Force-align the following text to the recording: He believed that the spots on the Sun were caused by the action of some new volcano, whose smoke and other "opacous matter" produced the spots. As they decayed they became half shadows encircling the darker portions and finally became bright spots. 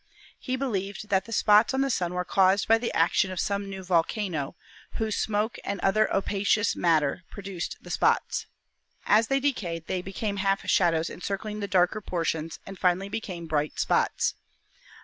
He 0.39 0.55
believed 0.55 1.09
that 1.09 1.25
the 1.25 1.31
spots 1.31 1.75
on 1.75 1.81
the 1.81 1.91
Sun 1.91 2.15
were 2.15 2.25
caused 2.25 2.67
by 2.67 2.79
the 2.79 2.91
action 2.93 3.29
of 3.31 3.39
some 3.39 3.69
new 3.69 3.83
volcano, 3.83 4.55
whose 4.93 5.15
smoke 5.15 5.59
and 5.63 5.79
other 5.81 6.11
"opacous 6.11 6.75
matter" 6.75 7.23
produced 7.29 7.77
the 7.83 7.91
spots. 7.91 8.47
As 9.05 9.27
they 9.27 9.39
decayed 9.39 9.85
they 9.85 10.01
became 10.01 10.37
half 10.37 10.67
shadows 10.67 11.11
encircling 11.11 11.59
the 11.59 11.67
darker 11.67 12.01
portions 12.01 12.57
and 12.65 12.79
finally 12.79 13.09
became 13.09 13.45
bright 13.45 13.79
spots. 13.79 14.33